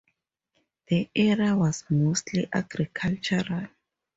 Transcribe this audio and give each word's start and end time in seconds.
The 0.87 1.11
area 1.15 1.55
was 1.55 1.83
mostly 1.91 2.49
agricultural. 2.51 3.67